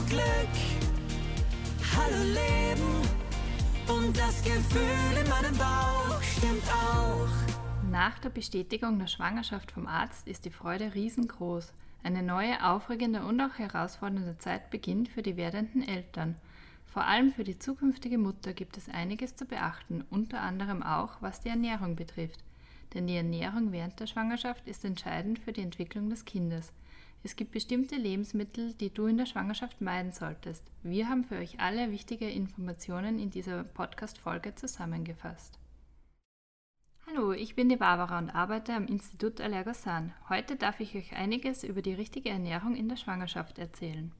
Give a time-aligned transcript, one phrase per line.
[0.00, 0.56] Hallo Glück,
[1.94, 3.02] hallo Leben
[3.86, 7.28] und das Gefühl in meinem Bauch stimmt auch.
[7.90, 11.74] Nach der Bestätigung der Schwangerschaft vom Arzt ist die Freude riesengroß.
[12.02, 16.36] Eine neue, aufregende und auch herausfordernde Zeit beginnt für die werdenden Eltern.
[16.86, 21.42] Vor allem für die zukünftige Mutter gibt es einiges zu beachten, unter anderem auch, was
[21.42, 22.42] die Ernährung betrifft.
[22.94, 26.72] Denn die Ernährung während der Schwangerschaft ist entscheidend für die Entwicklung des Kindes.
[27.22, 30.64] Es gibt bestimmte Lebensmittel, die du in der Schwangerschaft meiden solltest.
[30.82, 35.58] Wir haben für euch alle wichtige Informationen in dieser Podcast-Folge zusammengefasst.
[37.06, 40.14] Hallo, ich bin die Barbara und arbeite am Institut Allergosan.
[40.30, 44.12] Heute darf ich euch einiges über die richtige Ernährung in der Schwangerschaft erzählen.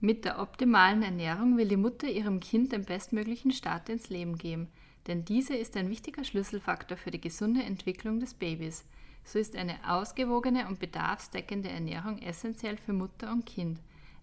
[0.00, 4.68] Mit der optimalen Ernährung will die Mutter ihrem Kind den bestmöglichen Start ins Leben geben,
[5.06, 8.84] denn diese ist ein wichtiger Schlüsselfaktor für die gesunde Entwicklung des Babys.
[9.26, 13.80] So ist eine ausgewogene und bedarfsdeckende Ernährung essentiell für Mutter und Kind.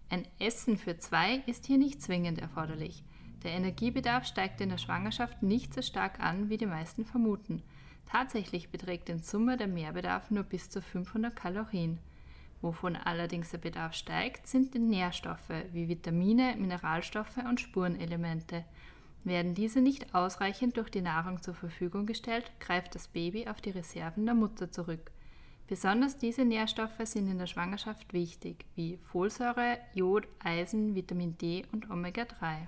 [0.08, 3.04] Ein Essen für zwei ist hier nicht zwingend erforderlich.
[3.42, 7.62] Der Energiebedarf steigt in der Schwangerschaft nicht so stark an, wie die meisten vermuten.
[8.06, 11.98] Tatsächlich beträgt in Summe der Mehrbedarf nur bis zu 500 Kalorien.
[12.62, 18.64] Wovon allerdings der Bedarf steigt, sind die Nährstoffe wie Vitamine, Mineralstoffe und Spurenelemente.
[19.24, 23.70] Werden diese nicht ausreichend durch die Nahrung zur Verfügung gestellt, greift das Baby auf die
[23.70, 25.10] Reserven der Mutter zurück.
[25.66, 31.90] Besonders diese Nährstoffe sind in der Schwangerschaft wichtig, wie Folsäure, Jod, Eisen, Vitamin D und
[31.90, 32.66] Omega-3.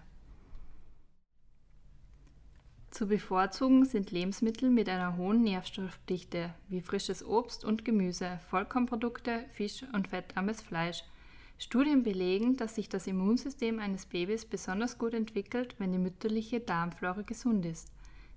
[2.91, 9.85] Zu bevorzugen sind Lebensmittel mit einer hohen Nährstoffdichte, wie frisches Obst und Gemüse, Vollkornprodukte, Fisch
[9.93, 11.05] und fettarmes Fleisch–
[11.59, 17.23] Studien belegen, dass sich das Immunsystem eines Babys besonders gut entwickelt, wenn die mütterliche Darmflora
[17.23, 17.91] gesund ist.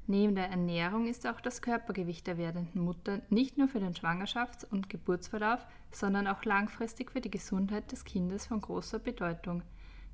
[0.08, 4.66] Neben der Ernährung ist auch das Körpergewicht der werdenden Mutter nicht nur für den Schwangerschafts-
[4.66, 5.60] und Geburtsverlauf,
[5.92, 9.62] sondern auch langfristig für die Gesundheit des Kindes von großer Bedeutung.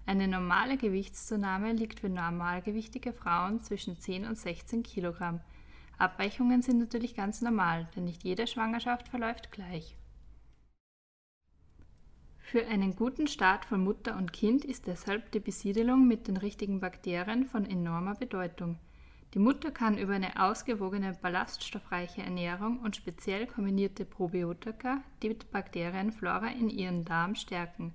[0.07, 5.39] Eine normale Gewichtszunahme liegt für normalgewichtige Frauen zwischen 10 und 16 Kilogramm.
[5.97, 9.95] Abweichungen sind natürlich ganz normal, denn nicht jede Schwangerschaft verläuft gleich.
[12.47, 16.79] Für einen guten Start von Mutter und Kind ist deshalb die Besiedelung mit den richtigen
[16.79, 18.77] Bakterien von enormer Bedeutung.
[19.33, 26.69] Die Mutter kann über eine ausgewogene, ballaststoffreiche Ernährung und speziell kombinierte Probiotika die Bakterienflora in
[26.69, 27.93] ihren Darm stärken.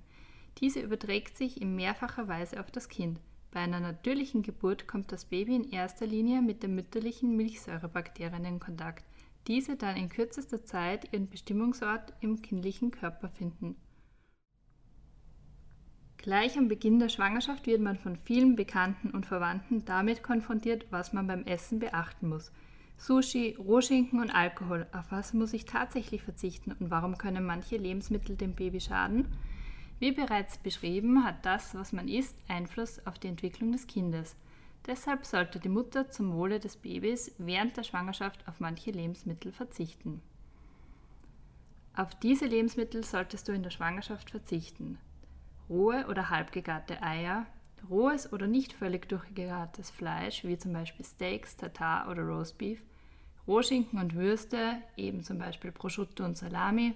[0.57, 3.21] Diese überträgt sich in mehrfacher Weise auf das Kind.
[3.51, 8.59] Bei einer natürlichen Geburt kommt das Baby in erster Linie mit den mütterlichen Milchsäurebakterien in
[8.59, 9.05] Kontakt,
[9.47, 13.77] diese dann in kürzester Zeit ihren Bestimmungsort im kindlichen Körper finden
[16.21, 21.13] Gleich am Beginn der Schwangerschaft wird man von vielen Bekannten und Verwandten damit konfrontiert, was
[21.13, 22.51] man beim Essen beachten muss.
[22.97, 24.85] Sushi, Rohschinken und Alkohol.
[24.91, 29.29] Auf was muss ich tatsächlich verzichten und warum können manche Lebensmittel dem Baby schaden?
[29.97, 34.35] Wie bereits beschrieben, hat das, was man isst, Einfluss auf die Entwicklung des Kindes.
[34.85, 40.21] Deshalb sollte die Mutter zum Wohle des Babys während der Schwangerschaft auf manche Lebensmittel verzichten.
[41.95, 44.99] Auf diese Lebensmittel solltest du in der Schwangerschaft verzichten
[45.71, 47.45] rohe oder halbgegarte Eier,
[47.89, 52.81] rohes oder nicht völlig durchgegartes Fleisch, wie zum Beispiel Steaks, Tartar oder Roastbeef,
[53.47, 56.93] Rohschinken und Würste, eben zum Beispiel Prosciutto und Salami,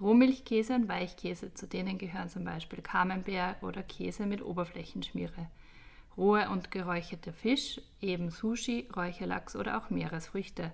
[0.00, 5.48] Rohmilchkäse und Weichkäse, zu denen gehören zum Beispiel Camembert oder Käse mit Oberflächenschmiere,
[6.16, 10.72] rohe und geräucherte Fisch, eben Sushi, Räucherlachs oder auch Meeresfrüchte.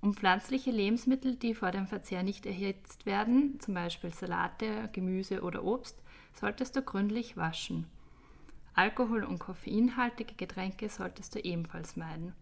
[0.00, 5.64] Um pflanzliche Lebensmittel, die vor dem Verzehr nicht erhitzt werden, zum Beispiel Salate, Gemüse oder
[5.64, 6.00] Obst,
[6.38, 7.86] solltest du gründlich waschen.
[8.74, 12.32] Alkohol- und koffeinhaltige Getränke solltest du ebenfalls meiden.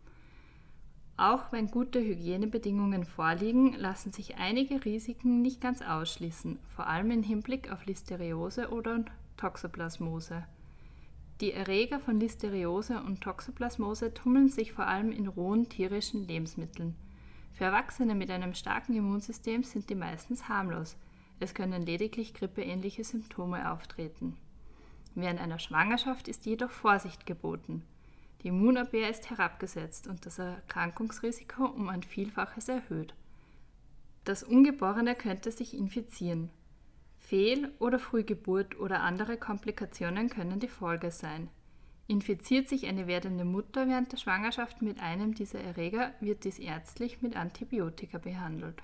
[1.16, 7.22] Auch wenn gute Hygienebedingungen vorliegen, lassen sich einige Risiken nicht ganz ausschließen, vor allem im
[7.22, 9.02] Hinblick auf Listeriose oder
[9.38, 10.44] Toxoplasmose.
[11.40, 16.94] Die Erreger von Listeriose und Toxoplasmose tummeln sich vor allem in rohen tierischen Lebensmitteln.
[17.54, 20.96] Für Erwachsene mit einem starken Immunsystem sind die meistens harmlos,
[21.38, 24.36] es können lediglich grippeähnliche Symptome auftreten.
[25.14, 27.82] Während einer Schwangerschaft ist jedoch Vorsicht geboten.
[28.42, 33.14] Die Immunabwehr ist herabgesetzt und das Erkrankungsrisiko um ein Vielfaches erhöht.
[34.24, 36.50] Das Ungeborene könnte sich infizieren.
[37.18, 41.48] Fehl- oder Frühgeburt oder andere Komplikationen können die Folge sein.
[42.08, 47.20] Infiziert sich eine werdende Mutter während der Schwangerschaft mit einem dieser Erreger, wird dies ärztlich
[47.20, 48.80] mit Antibiotika behandelt.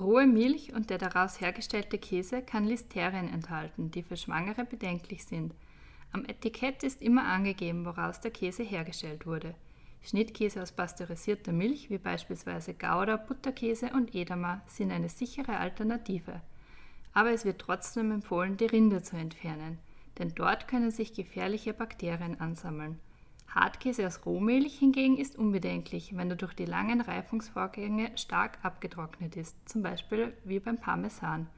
[0.00, 5.54] Rohe Milch und der daraus hergestellte Käse kann Listerien enthalten, die für Schwangere bedenklich sind.
[6.12, 9.54] Am Etikett ist immer angegeben, woraus der Käse hergestellt wurde.
[10.02, 16.40] Schnittkäse aus pasteurisierter Milch, wie beispielsweise Gouda, Butterkäse und Edamer, sind eine sichere Alternative.
[17.14, 19.78] aber es wird trotzdem empfohlen, die Rinde zu entfernen,
[20.18, 22.98] denn dort können sich gefährliche Bakterien ansammeln.
[23.54, 29.56] Hartkäse aus Rohmilch hingegen ist unbedenklich, wenn er durch die langen Reifungsvorgänge stark abgetrocknet ist,
[29.68, 31.48] zum Beispiel wie beim Parmesan.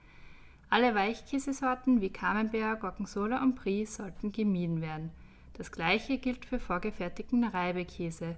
[0.71, 5.11] Alle Weichkäsesorten wie Camembert, Gorgonzola und Brie sollten gemieden werden.
[5.53, 8.35] Das gleiche gilt für vorgefertigten Reibekäse.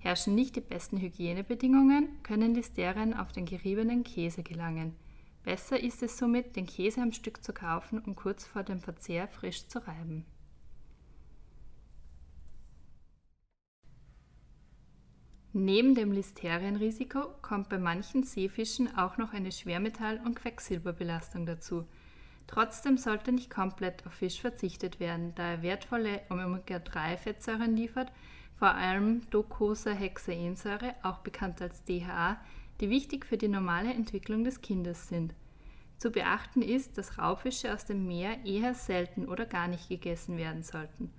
[0.00, 4.96] Herrschen nicht die besten Hygienebedingungen, können Listerien auf den geriebenen Käse gelangen.
[5.44, 9.28] Besser ist es somit, den Käse am Stück zu kaufen und kurz vor dem Verzehr
[9.28, 10.24] frisch zu reiben.
[15.58, 21.86] Neben dem Listerienrisiko kommt bei manchen Seefischen auch noch eine Schwermetall- und Quecksilberbelastung dazu.
[22.46, 28.12] Trotzdem sollte nicht komplett auf Fisch verzichtet werden, da er wertvolle Omega-3-Fettsäuren liefert,
[28.58, 32.38] vor allem Docosahexaensäure, auch bekannt als DHA,
[32.82, 35.32] die wichtig für die normale Entwicklung des Kindes sind.
[35.96, 40.62] Zu beachten ist, dass Raubfische aus dem Meer eher selten oder gar nicht gegessen werden
[40.62, 41.10] sollten.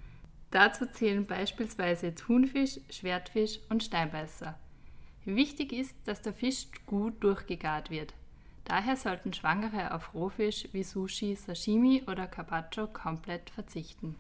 [0.52, 4.58] Dazu zählen beispielsweise Thunfisch, Schwertfisch und Steinbeißer.
[5.26, 8.14] Wichtig ist, dass der Fisch gut durchgegart wird.
[8.64, 14.16] Daher sollten Schwangere auf Rohfisch wie Sushi, Sashimi oder Carpaccio komplett verzichten.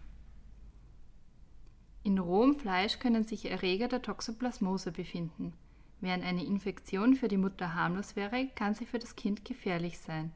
[2.03, 5.53] In rohem Fleisch können sich Erreger der Toxoplasmose befinden.
[5.99, 10.31] Während eine Infektion für die Mutter harmlos wäre, kann sie für das Kind gefährlich sein.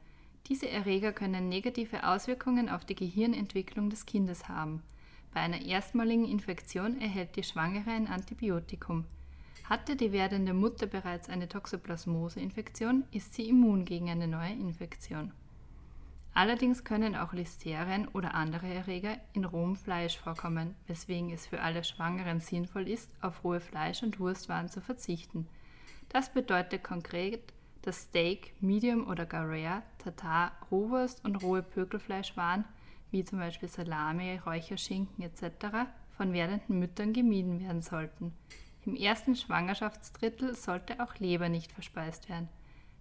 [0.48, 4.82] Diese Erreger können negative Auswirkungen auf die Gehirnentwicklung des Kindes haben.
[5.34, 9.04] Bei einer erstmaligen Infektion erhält die Schwangere ein Antibiotikum.
[9.64, 15.32] Hatte die werdende Mutter bereits eine Toxoplasmose-Infektion, ist sie immun gegen eine neue Infektion.
[16.34, 21.84] Allerdings können auch Listerien oder andere Erreger in rohem Fleisch vorkommen, weswegen es für alle
[21.84, 25.46] Schwangeren sinnvoll ist, auf rohe Fleisch- und Wurstwaren zu verzichten.
[26.08, 27.52] Das bedeutet konkret,
[27.82, 32.64] dass Steak, Medium oder gar Rare, Tatar, Rohwurst und rohe Pökelfleischwaren
[33.12, 38.32] wie zum Beispiel Salami, Räucherschinken etc., von werdenden Müttern gemieden werden sollten.
[38.84, 42.48] Im ersten Schwangerschaftsdrittel sollte auch Leber nicht verspeist werden.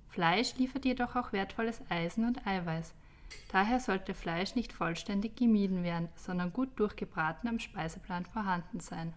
[0.10, 2.94] Fleisch liefert jedoch auch wertvolles Eisen und Eiweiß.
[3.52, 9.14] Daher sollte Fleisch nicht vollständig gemieden werden, sondern gut durchgebraten am Speiseplan vorhanden sein.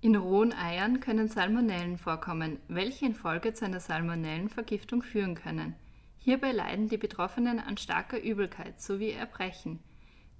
[0.00, 5.74] In rohen Eiern können Salmonellen vorkommen, welche infolge zu einer Salmonellenvergiftung führen können.
[6.26, 9.78] Hierbei leiden die Betroffenen an starker Übelkeit sowie Erbrechen.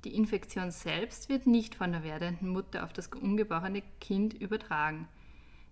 [0.05, 5.07] Die Infektion selbst wird nicht von der werdenden Mutter auf das ungeborene Kind übertragen.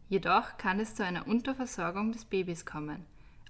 [0.08, 3.04] Jedoch kann es zu einer Unterversorgung des Babys kommen.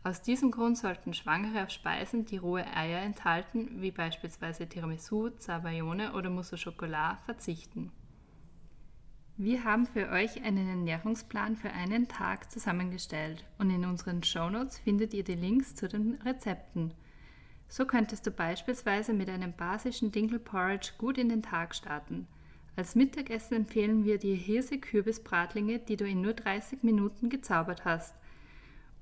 [0.05, 6.15] Aus diesem Grund sollten Schwangere auf Speisen, die rohe Eier enthalten, wie beispielsweise Tiramisu, Zabayone
[6.15, 7.93] oder Mousse au Chocolat, verzichten.
[9.37, 15.13] Wir haben für euch einen Ernährungsplan für einen Tag zusammengestellt und in unseren Shownotes findet
[15.13, 16.95] ihr die Links zu den Rezepten.
[17.69, 22.29] So könntest du beispielsweise mit einem basischen Dinkelporridge gut in den Tag starten.
[22.77, 28.15] Als Mittagessen empfehlen wir dir Hirse-Kürbis-Bratlinge, die du in nur 30 Minuten gezaubert hast.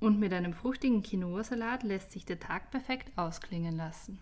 [0.00, 4.18] Und mit einem fruchtigen Quinoa-Salat lässt sich der Tag perfekt ausklingen lassen.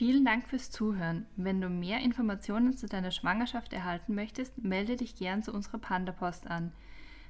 [0.00, 1.26] Vielen Dank fürs Zuhören.
[1.36, 6.46] Wenn du mehr Informationen zu deiner Schwangerschaft erhalten möchtest, melde dich gern zu unserer Panda-Post
[6.46, 6.72] an.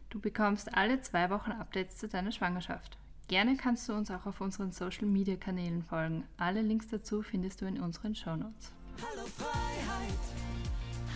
[0.09, 2.97] Du bekommst alle zwei Wochen Updates zu deiner Schwangerschaft.
[3.27, 6.23] Gerne kannst du uns auch auf unseren Social-Media-Kanälen folgen.
[6.37, 8.71] Alle Links dazu findest du in unseren Shownotes.
[9.03, 10.21] Hallo Freiheit,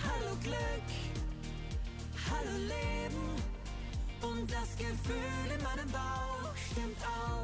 [0.03, 0.57] hallo Glück,
[2.31, 7.44] hallo Leben und das Gefühl in meinem Bauch stimmt auch.